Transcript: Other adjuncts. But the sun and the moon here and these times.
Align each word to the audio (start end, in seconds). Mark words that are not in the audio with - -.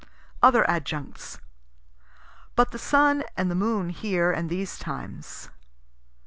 Other 0.41 0.63
adjuncts. 0.67 1.39
But 2.55 2.71
the 2.71 2.79
sun 2.79 3.23
and 3.37 3.51
the 3.51 3.55
moon 3.55 3.89
here 3.89 4.31
and 4.31 4.49
these 4.49 4.79
times. 4.79 5.51